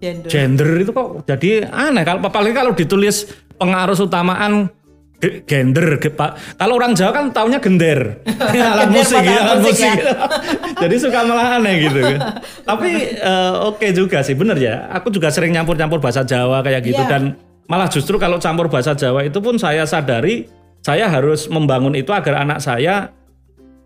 gender. 0.00 0.28
gender 0.28 0.68
itu 0.76 0.90
kok 0.90 1.08
jadi 1.24 1.68
aneh. 1.68 2.02
Kalau 2.02 2.20
apalagi 2.20 2.54
kalau 2.56 2.72
ditulis 2.72 3.28
pengarus 3.54 4.00
utamaan 4.00 4.72
ge- 5.16 5.44
gender, 5.44 6.00
ge- 6.00 6.10
Pak. 6.10 6.56
Kalau 6.56 6.74
orang 6.74 6.96
Jawa 6.96 7.12
kan 7.12 7.28
taunya 7.30 7.60
gender. 7.60 8.24
alat 8.26 8.88
Gender 8.88 8.88
musik 8.90 9.20
ya, 9.20 9.30
alat 9.30 9.44
alat 9.44 9.58
musik 9.60 9.76
musik. 9.76 9.92
ya. 10.00 10.12
jadi 10.82 10.94
suka 10.96 11.18
malah 11.22 11.60
aneh 11.60 11.74
gitu. 11.84 12.00
Tapi 12.68 12.90
eh, 13.14 13.52
oke 13.62 13.86
juga 13.92 14.24
sih, 14.24 14.32
bener 14.32 14.56
ya. 14.56 14.88
Aku 14.90 15.12
juga 15.12 15.28
sering 15.28 15.52
nyampur-nyampur 15.52 16.00
bahasa 16.00 16.24
Jawa 16.24 16.64
kayak 16.64 16.80
gitu 16.82 17.02
Iya. 17.04 17.10
dan 17.12 17.22
malah 17.68 17.86
justru 17.86 18.16
kalau 18.16 18.40
campur 18.40 18.66
bahasa 18.66 18.96
Jawa 18.96 19.22
itu 19.22 19.38
pun 19.38 19.54
saya 19.54 19.86
sadari 19.86 20.48
saya 20.80 21.06
harus 21.06 21.44
membangun 21.46 21.92
itu 21.92 22.08
agar 22.10 22.40
anak 22.40 22.58
saya 22.58 23.12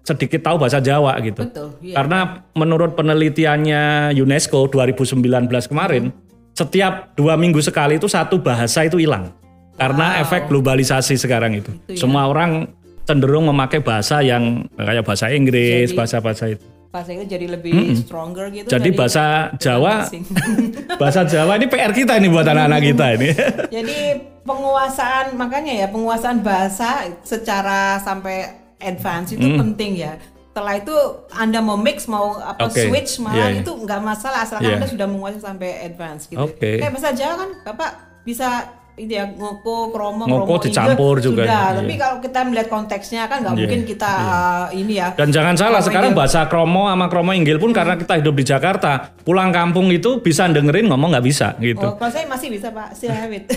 sedikit 0.05 0.45
tahu 0.45 0.61
bahasa 0.61 0.79
Jawa 0.85 1.17
gitu. 1.25 1.49
Betul. 1.49 1.69
Iya. 1.81 1.97
Karena 1.97 2.19
menurut 2.53 2.93
penelitiannya 2.93 4.13
UNESCO 4.15 4.69
2019 4.69 5.25
kemarin, 5.67 6.13
setiap 6.53 7.17
dua 7.17 7.35
minggu 7.35 7.59
sekali 7.65 7.97
itu 7.97 8.07
satu 8.07 8.39
bahasa 8.39 8.85
itu 8.85 9.01
hilang. 9.01 9.33
Karena 9.75 10.23
efek 10.23 10.47
globalisasi 10.47 11.19
sekarang 11.19 11.59
itu. 11.59 11.73
Itu 11.89 11.99
ya. 11.99 12.01
Semua 12.05 12.31
orang 12.31 12.71
cenderung 13.09 13.51
memakai 13.51 13.83
bahasa 13.83 14.23
yang 14.23 14.69
kayak 14.79 15.03
bahasa 15.03 15.33
Inggris, 15.33 15.91
bahasa-bahasa 15.97 16.55
itu. 16.55 16.63
Bahasa 16.95 17.11
itu 17.11 17.27
jadi 17.27 17.51
lebih 17.51 17.75
stronger 17.99 18.55
gitu. 18.55 18.71
Jadi 18.71 18.95
dari- 18.95 18.99
bahasa 19.01 19.51
Jawa, 19.59 20.07
bahasa 21.03 21.27
Jawa 21.27 21.59
ini 21.59 21.67
PR 21.67 21.91
kita 21.91 22.23
ini 22.23 22.31
buat 22.31 22.47
anak-anak 22.47 22.81
kita 22.87 23.07
ini. 23.19 23.29
Jadi 23.67 23.99
penguasaan 24.47 25.35
makanya 25.35 25.75
ya 25.75 25.87
penguasaan 25.91 26.45
bahasa 26.47 27.11
secara 27.27 27.99
sampai 27.99 28.64
advance 28.85 29.33
itu 29.33 29.43
Hmm. 29.43 29.59
penting 29.61 29.97
ya. 29.97 30.15
Setelah 30.49 30.79
itu 30.79 30.97
Anda 31.35 31.59
mau 31.59 31.75
mix 31.75 32.07
mau 32.07 32.39
apa 32.39 32.71
Oke, 32.71 32.87
switch 32.87 33.19
malah 33.19 33.51
iya, 33.51 33.59
iya. 33.59 33.61
itu 33.61 33.73
nggak 33.75 34.01
masalah 34.01 34.47
asalkan 34.47 34.71
Iya. 34.71 34.77
Anda 34.79 34.87
sudah 34.87 35.07
menguasai 35.07 35.43
sampai 35.43 35.71
advance 35.83 36.23
gitu. 36.29 36.39
Oke. 36.39 36.79
Kayak 36.79 36.93
bahasa 36.95 37.11
Jawa 37.11 37.35
kan 37.37 37.51
Bapak 37.65 37.91
bisa 38.23 38.49
itu 38.95 39.11
ya 39.11 39.27
ngoko 39.27 39.91
kromo 39.91 40.23
Ngoko 40.23 40.47
kromo 40.47 40.63
dicampur 40.63 41.19
Inggil, 41.19 41.27
juga, 41.27 41.43
sudah 41.43 41.67
iya. 41.67 41.79
tapi 41.83 41.95
kalau 41.99 42.17
kita 42.23 42.39
melihat 42.47 42.69
konteksnya 42.71 43.23
kan 43.27 43.43
nggak 43.43 43.55
Iya, 43.55 43.61
mungkin 43.67 43.81
kita 43.91 44.11
uh, 44.15 44.67
ini 44.71 44.93
ya 45.03 45.09
Dan 45.19 45.29
jangan 45.35 45.55
salah, 45.59 45.83
Kromo 45.83 45.87
sekarang 45.91 46.11
Inggil. 46.15 46.21
bahasa 46.23 46.41
Kromo 46.47 46.83
sama 46.87 47.07
Kromo 47.11 47.33
Inggil 47.35 47.59
pun 47.59 47.75
karena 47.75 47.99
kita 47.99 48.15
hidup 48.23 48.35
di 48.39 48.45
Jakarta, 48.47 49.11
pulang 49.27 49.51
kampung 49.51 49.91
itu 49.91 50.23
bisa 50.23 50.47
dengerin 50.47 50.87
ngomong 50.87 51.11
nggak 51.11 51.27
bisa 51.27 51.59
gitu. 51.59 51.83
Oh, 51.83 51.99
kalau 51.99 52.11
saya 52.15 52.27
masih 52.31 52.55
bisa 52.55 52.71
Pak, 52.71 52.95
still 52.95 53.11
have 53.11 53.35
it. 53.35 53.51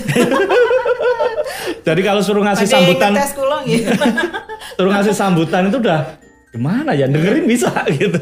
Jadi 1.87 2.01
kalau 2.01 2.21
suruh 2.25 2.41
ngasih 2.41 2.65
Pada 2.65 2.75
sambutan, 2.81 3.11
kulong 3.37 3.63
gitu. 3.69 3.91
suruh 4.77 4.91
ngasih 4.91 5.13
sambutan 5.13 5.61
itu 5.69 5.77
udah 5.77 6.26
gimana 6.57 6.91
ya? 6.91 7.05
Dengerin 7.05 7.45
bisa 7.45 7.69
gitu. 7.93 8.17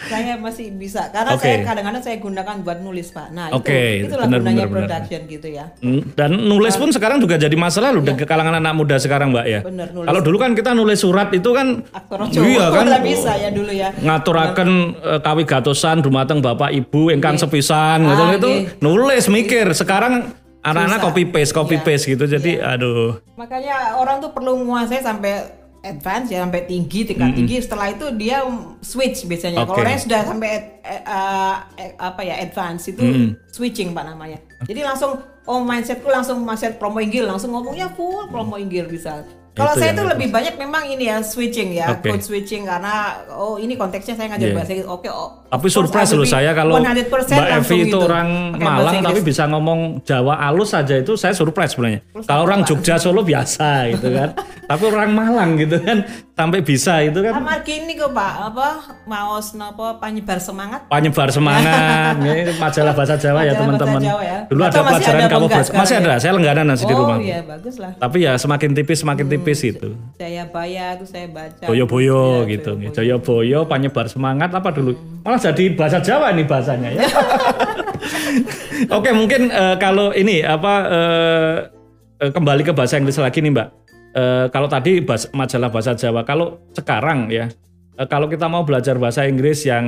saya 0.00 0.34
masih 0.34 0.72
bisa. 0.72 1.10
Karena 1.10 1.34
Oke. 1.34 1.44
saya 1.44 1.56
kadang-kadang 1.62 2.00
saya 2.00 2.16
gunakan 2.16 2.56
buat 2.62 2.78
nulis 2.78 3.10
pak. 3.10 3.28
Nah 3.28 3.52
Oke, 3.52 4.00
itu 4.00 4.08
itulah 4.08 4.24
benar, 4.24 4.40
gunanya 4.40 4.64
production 4.66 5.20
gitu 5.26 5.48
ya. 5.48 5.64
Mm, 5.78 6.00
Dan 6.14 6.30
nulis 6.44 6.74
pun 6.74 6.88
sekarang 6.88 7.18
juga 7.18 7.36
jadi 7.36 7.52
masalah 7.52 7.90
loh 7.90 8.00
ke 8.00 8.24
kalangan 8.24 8.56
anak 8.56 8.72
muda 8.72 8.96
sekarang 8.96 9.30
mbak 9.30 9.44
ya. 9.44 9.50
Iya. 9.50 9.60
Bener, 9.60 9.88
nulis. 9.90 10.06
Kalau 10.06 10.20
dulu 10.22 10.36
kan 10.38 10.50
kita 10.52 10.70
nulis 10.72 10.98
surat 10.98 11.28
itu 11.30 11.50
kan 11.50 11.82
aktor 11.90 12.24
iya 12.32 12.66
kan? 12.74 12.86
bisa 13.02 13.32
ya 13.34 13.50
dulu 13.50 13.68
ya. 13.68 13.90
Ngaturaken 13.92 14.70
eh, 14.96 15.20
kawigatosan 15.20 16.00
dumateng 16.00 16.38
bapak 16.38 16.72
ibu 16.72 17.10
ingkang 17.10 17.36
sepisan 17.36 18.00
Ah, 18.00 18.06
ngoten 18.08 18.28
itu 18.34 18.48
nggih. 18.48 18.64
nulis 18.80 19.24
mikir. 19.26 19.66
Sekarang 19.72 20.30
anak-anak 20.60 21.00
copy 21.02 21.22
paste 21.26 21.52
copy 21.52 21.76
Iya. 21.76 21.84
paste 21.84 22.04
gitu. 22.08 22.24
Jadi 22.24 22.56
aduh. 22.56 23.18
Makanya 23.34 23.94
orang 23.94 24.18
tuh 24.18 24.30
perlu 24.30 24.56
menguasai 24.56 25.00
sampai 25.00 25.57
advance 25.88 26.28
ya 26.28 26.44
sampai 26.44 26.68
tinggi 26.68 27.08
tingkat 27.08 27.32
tinggi. 27.34 27.56
Setelah 27.64 27.88
itu 27.92 28.06
dia 28.14 28.44
switch 28.84 29.24
biasanya. 29.24 29.64
Kalau 29.64 29.74
Oke. 29.74 29.82
orang 29.84 30.00
sudah 30.00 30.20
sampai 30.24 30.50
eh, 30.84 31.02
eh, 31.02 31.56
eh, 31.80 31.92
apa 31.96 32.20
ya 32.22 32.34
advance 32.38 32.92
itu 32.92 33.34
switching 33.48 33.96
pak 33.96 34.04
namanya. 34.04 34.38
Jadi 34.68 34.80
langsung 34.84 35.18
oh 35.48 35.60
mindsetku 35.64 36.08
langsung 36.08 36.44
mindset 36.44 36.76
promo 36.76 37.00
inggil. 37.00 37.24
Langsung 37.24 37.56
ngomongnya 37.56 37.88
full 37.96 38.28
promo 38.28 38.60
inggil 38.60 38.84
bisa 38.86 39.24
kalau 39.58 39.74
saya 39.74 39.92
itu. 39.92 40.02
lebih 40.06 40.28
banyak 40.30 40.54
memang 40.54 40.82
ini 40.86 41.04
ya 41.10 41.18
switching 41.20 41.74
ya 41.74 41.98
Oke. 41.98 42.08
code 42.14 42.24
switching 42.24 42.62
karena 42.64 43.18
oh 43.34 43.58
ini 43.58 43.74
konteksnya 43.74 44.14
saya 44.14 44.30
ngajar 44.32 44.48
Iya. 44.48 44.56
bahasa 44.56 44.70
Inggris 44.72 44.88
oke 44.88 45.08
oh, 45.10 45.28
tapi 45.50 45.66
surprise 45.68 46.12
loh 46.14 46.28
saya 46.28 46.50
kalau 46.54 46.78
100% 46.78 47.08
Mbak 47.08 47.48
Evi 47.60 47.76
itu 47.76 47.86
gitu, 47.88 47.98
orang 48.04 48.28
Malang 48.56 48.94
tapi 49.02 49.20
bisa 49.24 49.44
ngomong 49.48 50.04
Jawa 50.04 50.38
alus 50.46 50.72
saja 50.72 51.00
itu 51.00 51.16
saya 51.16 51.32
surprise 51.32 51.72
sebenarnya. 51.72 52.00
Kalau 52.24 52.42
orang 52.44 52.62
Jogja 52.68 53.00
Solo 53.00 53.24
biasa 53.24 53.88
gitu 53.96 54.12
kan. 54.12 54.36
tapi 54.70 54.82
orang 54.92 55.10
Malang 55.16 55.50
gitu 55.56 55.80
kan 55.80 56.04
sampai 56.38 56.62
bisa 56.62 57.02
itu 57.02 57.18
kan 57.18 57.34
Amar 57.34 57.58
gini 57.60 57.92
kok 57.92 58.10
Pak, 58.10 58.32
apa 58.46 58.68
maos 59.04 59.50
napa 59.52 59.98
penyebar 59.98 60.38
semangat? 60.38 60.86
penyebar 60.86 61.28
semangat 61.28 62.14
ini 62.22 62.54
majalah 62.54 62.94
bahasa 62.94 63.18
Jawa 63.18 63.42
ya 63.42 63.52
Majalah 63.52 63.58
teman-teman. 63.58 63.98
bahasa 63.98 64.06
Jawa 64.08 64.22
ya. 64.22 64.38
Dulu 64.46 64.62
Atau 64.62 64.70
ada 64.72 64.86
pelajaran 64.88 65.18
ada 65.18 65.26
kamu 65.28 65.42
apa 65.42 65.50
bahasa- 65.50 65.72
masih 65.74 65.86
sekarang 65.92 66.06
ada. 66.08 66.16
Saya 66.16 66.32
langganan 66.32 66.64
nasi 66.64 66.84
di 66.84 66.94
oh 66.94 66.98
rumah. 67.00 67.16
iya 67.18 67.38
bagus 67.42 67.74
lah. 67.76 67.90
Tapi 67.92 68.18
ya 68.20 68.32
semakin 68.34 68.70
tipis 68.72 68.98
semakin 68.98 69.26
tipis 69.26 69.58
itu. 69.66 69.88
Jayabaya 70.14 70.86
tuh 70.94 71.06
saya 71.06 71.26
baca. 71.26 71.64
Boyo-boyo 71.66 72.22
Ya, 72.40 72.48
gitu. 72.48 72.70
Boyo-boyo. 72.72 72.94
Jaya-boyo 72.94 73.58
penyebar 73.66 74.06
semangat 74.06 74.50
apa 74.50 74.70
dulu? 74.70 74.94
Malah 75.20 75.40
jadi 75.42 75.74
bahasa 75.74 75.98
Jawa 75.98 76.30
nih 76.32 76.46
bahasanya 76.46 76.88
ya. 76.88 77.02
Oke, 78.94 79.10
mungkin 79.10 79.50
eh, 79.50 79.76
kalau 79.76 80.10
ini 80.12 80.40
apa 80.40 80.72
eh, 80.86 81.56
kembali 82.24 82.62
ke 82.62 82.72
bahasa 82.72 82.94
Inggris 82.96 83.18
lagi 83.18 83.40
nih 83.40 83.50
Mbak. 83.50 83.68
Eh, 84.18 84.46
kalau 84.50 84.66
tadi 84.66 84.98
bahas- 84.98 85.30
majalah 85.30 85.70
bahasa 85.70 85.94
Jawa, 85.94 86.26
kalau 86.26 86.58
sekarang 86.74 87.30
ya, 87.30 87.46
eh, 87.94 88.08
kalau 88.10 88.26
kita 88.26 88.50
mau 88.50 88.66
belajar 88.66 88.98
bahasa 88.98 89.22
Inggris 89.30 89.62
yang 89.62 89.86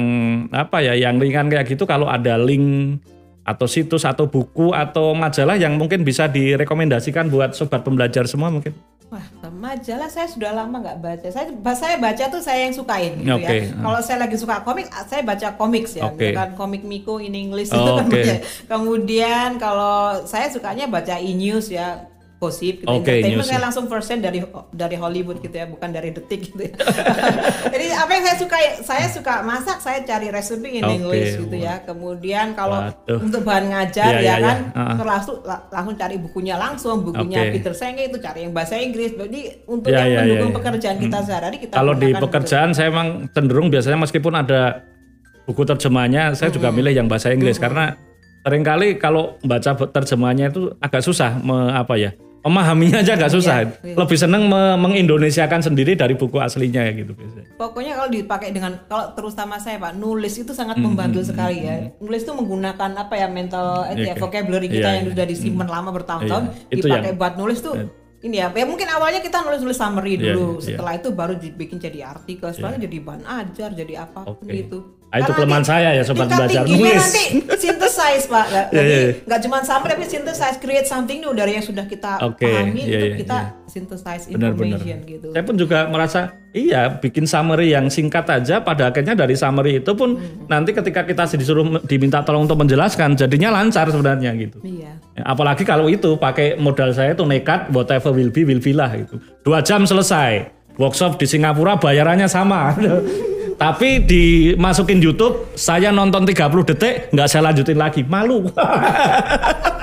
apa 0.54 0.78
ya, 0.86 0.94
yang 0.94 1.18
ringan 1.18 1.50
kayak 1.50 1.66
gitu, 1.66 1.82
kalau 1.82 2.06
ada 2.06 2.38
link 2.38 3.00
atau 3.42 3.66
situs 3.66 4.06
atau 4.06 4.30
buku 4.30 4.70
atau 4.70 5.16
majalah 5.18 5.58
yang 5.58 5.74
mungkin 5.74 6.06
bisa 6.06 6.30
direkomendasikan 6.30 7.26
buat 7.26 7.58
sobat 7.58 7.82
pembelajar 7.82 8.22
semua 8.30 8.54
mungkin. 8.54 8.70
Wah, 9.10 9.26
majalah 9.50 10.06
saya 10.06 10.30
sudah 10.30 10.54
lama 10.54 10.78
nggak 10.78 10.98
baca. 11.02 11.26
Saya 11.34 11.50
saya 11.74 11.98
baca 11.98 12.24
tuh 12.30 12.38
saya 12.38 12.70
yang 12.70 12.74
sukain 12.76 13.18
gitu 13.26 13.34
Oke. 13.34 13.66
ya. 13.66 13.74
Kalau 13.74 14.00
saya 14.06 14.18
lagi 14.22 14.36
suka 14.38 14.62
komik, 14.62 14.86
saya 15.10 15.26
baca 15.26 15.48
komik 15.58 15.90
ya. 15.90 16.06
Oke. 16.06 16.30
Misalkan 16.30 16.54
komik 16.54 16.86
Miko 16.86 17.18
in 17.18 17.34
English 17.34 17.74
Oh, 17.74 17.82
itu 17.82 17.90
kan 17.98 18.06
baca. 18.06 18.34
Kemudian 18.70 19.48
kalau 19.58 20.22
saya 20.30 20.46
sukanya 20.46 20.86
baca 20.86 21.18
e-news 21.18 21.74
ya 21.74 22.06
gosip 22.40 22.80
gitu. 22.80 22.88
Oke, 22.88 23.20
Entertainment 23.20 23.36
news, 23.36 23.48
saya 23.52 23.60
ya. 23.60 23.64
langsung 23.68 23.84
persen 23.84 24.24
dari 24.24 24.40
dari 24.72 24.96
Hollywood 24.96 25.44
gitu 25.44 25.52
ya, 25.52 25.68
bukan 25.68 25.92
dari 25.92 26.08
detik 26.08 26.48
gitu 26.48 26.64
ya. 26.64 26.72
Jadi 27.76 27.86
apa 27.92 28.10
yang 28.16 28.24
saya 28.24 28.36
suka 28.40 28.56
saya 28.80 29.06
suka 29.12 29.34
masak, 29.44 29.78
saya 29.78 30.00
cari 30.02 30.32
resep 30.32 30.56
in 30.64 30.80
Oke, 30.80 30.96
English 30.96 31.36
gitu 31.36 31.52
ya. 31.52 31.84
Kemudian 31.84 32.56
kalau 32.56 32.88
Waduh. 32.88 33.20
untuk 33.20 33.44
bahan 33.44 33.68
ngajar 33.68 34.08
Iya, 34.08 34.18
ya 34.18 34.24
iya, 34.24 34.34
kan, 34.40 34.58
iya. 34.72 34.88
Ah. 34.96 35.04
langsung 35.04 35.36
langsung 35.44 35.94
cari 36.00 36.16
bukunya 36.16 36.56
langsung, 36.56 37.04
bukunya 37.04 37.44
Oke. 37.44 37.60
Peter 37.60 37.76
Senge 37.76 38.08
itu 38.08 38.16
cari 38.16 38.48
yang 38.48 38.56
bahasa 38.56 38.80
Inggris. 38.80 39.12
Jadi 39.12 39.68
untuk 39.68 39.92
Ya, 39.92 40.00
yang 40.00 40.08
ya, 40.08 40.16
ya, 40.16 40.22
mendukung 40.24 40.50
ya. 40.50 40.56
pekerjaan 40.64 40.96
kita 40.96 41.18
sehari-hari 41.20 41.58
kita 41.60 41.72
Kalau 41.76 41.92
di 41.92 42.08
pekerjaan 42.16 42.70
saya 42.72 42.88
emang 42.88 43.28
cenderung 43.30 43.68
biasanya 43.68 44.00
meskipun 44.00 44.32
ada 44.32 44.80
buku 45.44 45.68
terjemahnya, 45.68 46.32
saya 46.32 46.48
juga 46.48 46.72
milih 46.72 46.94
yang 46.94 47.04
bahasa 47.04 47.28
Inggris 47.28 47.60
karena 47.60 48.00
sering 48.40 48.64
kali 48.64 48.96
kalau 48.96 49.36
baca 49.44 49.76
terjemahnya 49.76 50.48
itu 50.48 50.72
agak 50.80 51.04
susah 51.04 51.36
me- 51.36 51.76
apa 51.76 52.00
ya 52.00 52.16
memahaminya 52.40 53.00
aja 53.00 53.12
agak 53.14 53.30
susah. 53.30 53.68
iya. 53.80 53.94
Lebih 53.94 54.16
seneng 54.16 54.46
me- 54.46 54.76
mengindonesiakan 54.76 55.60
sendiri 55.62 55.92
dari 55.92 56.14
buku 56.14 56.36
aslinya 56.36 56.82
ya 56.82 56.92
gitu 56.94 57.12
biasanya. 57.12 57.52
Pokoknya 57.54 57.92
kalau 57.94 58.08
dipakai 58.08 58.48
dengan 58.50 58.80
kalau 58.84 59.12
terutama 59.12 59.56
saya 59.56 59.76
Pak 59.76 59.92
nulis 59.94 60.34
itu 60.34 60.50
sangat 60.50 60.76
Hmm, 60.76 60.90
membantu 60.90 61.20
sekali 61.20 61.60
ya. 61.60 61.92
Nulis 61.96 62.22
itu 62.22 62.32
menggunakan 62.32 62.90
apa 62.96 63.14
ya 63.14 63.28
mental 63.28 63.84
eh, 63.86 63.96
ya, 64.02 64.12
Oke. 64.12 64.20
vocabulary 64.22 64.66
kita 64.66 64.80
Iya, 64.82 64.96
yang 64.96 65.04
iya. 65.04 65.12
sudah 65.12 65.26
disimpan 65.26 65.68
lama 65.68 65.90
bertahun-tahun 65.92 66.44
Iya. 66.46 66.72
Itu 66.72 66.86
dipakai 66.86 67.04
yang- 67.06 67.18
buat 67.18 67.34
nulis 67.36 67.58
tuh 67.60 67.74
ini 68.20 68.36
ya, 68.36 68.48
ya 68.50 68.64
mungkin 68.64 68.84
awalnya 68.86 69.20
kita 69.20 69.40
nulis-nulis 69.40 69.74
summary 69.74 70.14
Iya, 70.14 70.36
dulu, 70.36 70.48
iya. 70.54 70.76
setelah 70.76 70.92
itu 70.94 71.08
baru 71.10 71.34
dibikin 71.34 71.76
jadi 71.76 72.04
artikel, 72.06 72.52
setelah 72.52 72.76
jadi 72.76 72.96
bahan 73.00 73.24
ajar, 73.24 73.72
jadi 73.72 73.94
apa 73.98 74.28
pun 74.28 74.44
Oke. 74.44 74.52
gitu. 74.54 74.78
Ah, 75.10 75.18
itu 75.18 75.30
kelemahan 75.32 75.62
saya 75.62 75.90
ya, 75.90 76.02
sobat 76.02 76.26
belajar 76.26 76.62
nulis. 76.64 76.94
nanti 76.94 77.24
synthesize 77.58 78.24
Pak. 78.24 78.44
Nggak, 78.46 78.64
Iya, 78.64 78.76
jadi 78.76 78.86
iya, 78.86 79.00
iya. 79.00 79.12
nggak 79.20 79.40
cuma 79.42 79.56
summary 79.60 79.90
tapi 79.90 80.06
synthesize, 80.06 80.56
create 80.56 80.86
something 80.86 81.18
new 81.18 81.32
dari 81.32 81.52
yang 81.52 81.62
sudah 81.62 81.82
kita 81.84 82.22
Oke, 82.22 82.46
pahami 82.46 82.78
iya, 82.80 82.94
itu 82.94 83.06
iya, 83.08 83.16
kita 83.18 83.38
iya. 83.42 83.66
synthesize 83.66 84.24
information 84.26 84.98
gitu. 85.02 85.26
Saya 85.30 85.42
pun 85.42 85.54
juga 85.54 85.78
merasa 85.86 86.20
iya 86.50 86.86
bikin 86.92 87.26
summary 87.26 87.70
yang 87.70 87.86
singkat 87.86 88.22
aja 88.24 88.58
pada 88.58 88.88
akhirnya 88.88 89.14
dari 89.14 89.34
summary 89.34 89.78
itu 89.78 89.92
pun 89.92 90.10
Hmm. 90.12 90.46
nanti 90.46 90.70
ketika 90.70 91.02
kita 91.02 91.26
disuruh 91.28 91.62
diminta 91.84 92.22
tolong 92.22 92.44
untuk 92.44 92.56
menjelaskan 92.56 93.14
jadinya 93.14 93.50
lancar 93.52 93.86
sebenarnya 93.86 94.30
gitu. 94.36 94.62
Iya. 94.62 94.94
Ya, 95.12 95.22
Apalagi 95.24 95.62
kalau 95.62 95.86
itu 95.86 96.14
pakai 96.16 96.54
modal 96.54 96.90
saya 96.90 97.12
itu 97.12 97.22
nekat 97.22 97.66
whatever 97.68 98.10
will 98.10 98.30
be 98.30 98.42
will 98.42 98.58
be 98.58 98.70
lah 98.70 98.94
gitu. 98.94 99.18
Dua 99.42 99.58
jam 99.60 99.82
selesai. 99.82 100.46
Workshop 100.74 101.18
di 101.18 101.26
Singapura 101.26 101.76
bayarannya 101.76 102.24
sama. 102.24 102.72
Tapi 103.60 104.08
dimasukin 104.08 105.04
YouTube, 105.04 105.52
saya 105.52 105.92
nonton 105.92 106.24
30 106.24 106.64
detik, 106.64 107.12
nggak 107.12 107.28
saya 107.28 107.52
lanjutin 107.52 107.76
lagi. 107.76 108.00
Malu. 108.08 108.48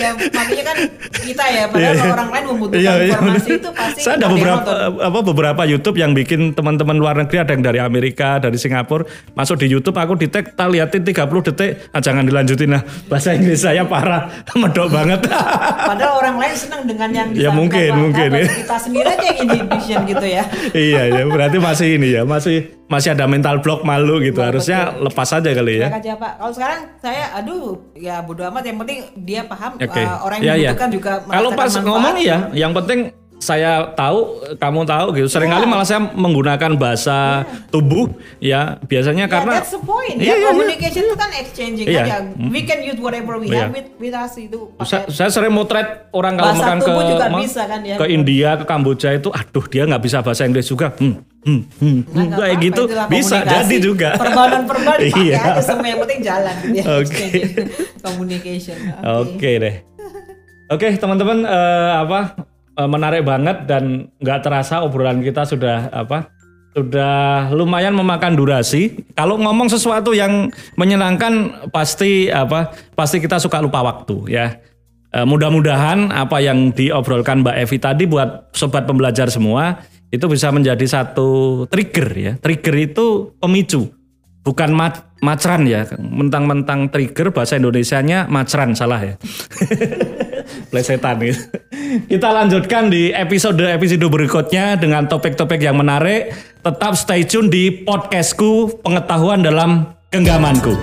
ya 0.00 0.08
makanya 0.16 0.64
kan 0.72 0.76
kita 1.22 1.44
ya 1.48 1.62
padahal 1.68 1.94
iya. 1.94 2.02
kalau 2.02 2.14
orang 2.16 2.30
lain 2.30 2.44
membutuhkan 2.54 2.80
Iya, 2.82 2.92
iya, 2.98 3.14
informasi 3.14 3.50
itu 3.60 3.70
pasti 3.70 4.00
saya 4.02 4.14
ada 4.18 4.26
beberapa 4.32 4.70
nonton. 4.72 5.06
apa 5.06 5.18
beberapa 5.22 5.62
YouTube 5.68 5.96
yang 6.00 6.12
bikin 6.12 6.40
teman-teman 6.56 6.96
luar 6.98 7.14
negeri 7.18 7.36
ada 7.42 7.52
yang 7.54 7.64
dari 7.64 7.80
Amerika, 7.82 8.40
dari 8.42 8.56
Singapura 8.58 9.06
masuk 9.36 9.60
di 9.62 9.66
YouTube 9.70 9.96
aku 9.96 10.18
di 10.18 10.26
tag 10.28 10.54
tak 10.56 10.68
liatin 10.72 11.02
30 11.04 11.46
detik 11.52 11.70
ah, 11.92 12.00
jangan 12.00 12.24
dilanjutin 12.26 12.70
lah 12.74 12.82
bahasa 13.06 13.34
Inggris 13.36 13.60
saya 13.62 13.84
parah 13.86 14.30
medok 14.60 14.88
banget 14.92 15.26
padahal 15.86 16.22
orang 16.22 16.36
lain 16.40 16.54
senang 16.56 16.82
dengan 16.86 17.10
yang 17.10 17.28
Ya, 17.32 17.48
mungkin, 17.48 17.90
Pak 17.90 17.98
mungkin, 17.98 18.28
ya. 18.38 18.44
kita 18.44 18.76
sendiri 18.76 19.08
aja 19.08 19.24
yang 19.24 19.38
inhibition 19.48 20.00
gitu 20.04 20.26
ya 20.26 20.44
iya 20.90 21.02
ya 21.10 21.22
berarti 21.26 21.56
masih 21.58 21.88
ini 21.96 22.08
ya 22.14 22.22
masih 22.28 22.82
masih 22.92 23.16
ada 23.16 23.24
mental 23.24 23.64
block 23.64 23.88
malu 23.88 24.20
gitu 24.20 24.44
harusnya 24.44 24.92
lepas 25.00 25.32
aja 25.32 25.48
kali 25.48 25.80
ya 25.80 25.88
aja 25.88 26.12
Pak. 26.18 26.32
Kalau 26.36 26.52
sekarang 26.52 26.80
saya 27.00 27.24
aduh 27.32 27.80
ya 27.96 28.20
bodo 28.20 28.44
amat 28.44 28.68
yang 28.68 28.76
penting 28.84 29.00
dia 29.24 29.48
paham 29.52 29.70
Oke. 29.76 30.02
uh, 30.02 30.18
orang 30.24 30.38
Ya, 30.40 30.44
yang 30.44 30.56
ya. 30.56 30.70
membutuhkan 30.72 30.90
juga 30.90 31.12
Kalau 31.28 31.50
pas 31.52 31.72
ngomong 31.76 32.16
ya, 32.18 32.38
yang 32.56 32.72
penting 32.72 33.00
saya 33.42 33.90
tahu, 33.90 34.18
kamu 34.54 34.80
tahu 34.84 35.06
gitu. 35.12 35.26
Seringkali 35.26 35.66
malah 35.66 35.82
saya 35.82 35.98
menggunakan 35.98 36.70
bahasa 36.72 37.42
tubuh 37.68 38.06
ya 38.38 38.78
biasanya 38.80 39.26
Ya, 39.26 39.32
karena 39.32 39.52
that's 39.56 39.70
the 39.70 39.82
point. 39.82 40.14
Iya, 40.14 40.22
ya, 40.24 40.34
iya, 40.36 40.48
communication 40.48 41.02
itu 41.02 41.16
kan 41.16 41.30
exchanging 41.34 41.86
Iya. 41.86 42.02
kan 42.04 42.06
ya. 42.06 42.18
We 42.46 42.62
can 42.62 42.80
use 42.80 42.96
whatever 42.96 43.36
we 43.36 43.46
Iya. 43.48 43.66
have 43.66 43.72
with, 43.72 43.90
with 43.98 44.14
us 44.14 44.38
itu. 44.38 44.70
saya, 44.78 45.02
pakai- 45.02 45.10
saya 45.10 45.28
sering 45.28 45.50
motret 45.50 45.86
orang 46.10 46.34
kalau 46.34 46.52
Bahasa 46.52 46.62
makan 46.62 46.78
ke 46.78 46.92
juga 47.08 47.26
ma- 47.26 47.40
bisa 47.40 47.62
kan 47.64 47.80
ya. 47.82 47.96
ke 47.98 48.06
India 48.06 48.50
ke 48.54 48.64
Kamboja 48.64 49.08
itu, 49.12 49.28
aduh 49.28 49.64
dia 49.66 49.82
nggak 49.84 50.00
bisa 50.00 50.18
bahasa 50.20 50.42
Inggris 50.42 50.64
juga, 50.64 50.94
hmm, 50.94 51.14
hmm, 51.42 51.60
hmm, 51.74 51.98
Nggak 52.06 52.30
kayak 52.32 52.46
apa-apa, 52.48 52.62
gitu 52.62 52.82
bisa 53.10 53.36
jadi 53.42 53.76
juga. 53.78 54.08
Verbal-verbal 54.14 54.94
dipakai 55.02 55.24
Iya. 55.24 55.36
aja 55.50 55.62
semua 55.64 55.86
yang 55.88 56.00
penting 56.00 56.20
jalan. 56.22 56.56
Ya, 56.70 56.82
Oke. 56.94 57.02
exchanging. 57.02 57.44
Communication. 57.98 58.76
Oke 59.18 59.50
deh. 59.58 59.74
Oke 60.68 60.88
teman-teman 60.94 61.42
eh, 61.42 61.92
apa 61.98 62.48
eh, 62.76 62.88
menarik 62.88 63.22
banget 63.26 63.68
dan 63.68 64.08
nggak 64.20 64.40
terasa 64.44 64.84
obrolan 64.84 65.20
kita 65.20 65.44
sudah 65.48 65.90
apa 65.92 66.30
sudah 66.72 67.52
lumayan 67.52 67.92
memakan 67.92 68.32
durasi. 68.32 68.96
Kalau 69.12 69.36
ngomong 69.36 69.68
sesuatu 69.68 70.16
yang 70.16 70.48
menyenangkan 70.80 71.68
pasti 71.68 72.32
apa 72.32 72.72
pasti 72.96 73.20
kita 73.20 73.36
suka 73.36 73.60
lupa 73.60 73.84
waktu 73.84 74.16
ya. 74.32 74.56
Eh, 75.12 75.26
mudah-mudahan 75.28 76.08
apa 76.08 76.40
yang 76.40 76.72
diobrolkan 76.72 77.44
Mbak 77.44 77.56
Evi 77.68 77.76
tadi 77.76 78.04
buat 78.08 78.56
sobat 78.56 78.88
pembelajar 78.88 79.28
semua 79.28 79.84
itu 80.08 80.24
bisa 80.28 80.48
menjadi 80.48 80.84
satu 80.88 81.64
trigger 81.68 82.08
ya. 82.16 82.32
Trigger 82.40 82.76
itu 82.80 83.36
pemicu 83.36 83.92
bukan 84.42 84.70
ma- 84.74 85.06
macran 85.22 85.70
ya 85.70 85.86
mentang-mentang 85.98 86.90
trigger 86.90 87.30
bahasa 87.30 87.54
Indonesianya 87.54 88.26
macran 88.26 88.74
salah 88.74 88.98
ya 88.98 89.14
plesetan 90.70 91.18
gitu. 91.22 91.42
kita 92.12 92.28
lanjutkan 92.30 92.88
di 92.88 93.10
episode 93.10 93.60
episode 93.60 94.06
berikutnya 94.08 94.78
dengan 94.78 95.06
topik-topik 95.10 95.60
yang 95.60 95.76
menarik. 95.78 96.32
Tetap 96.62 96.94
stay 96.94 97.26
tune 97.26 97.50
di 97.50 97.82
podcastku 97.82 98.82
pengetahuan 98.86 99.42
dalam 99.42 99.90
genggamanku. 100.14 100.78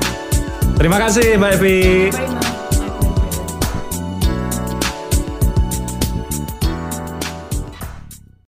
Terima 0.76 1.00
kasih 1.00 1.40
Mbak 1.40 1.52
Evi 1.60 1.80
Terima 2.12 2.59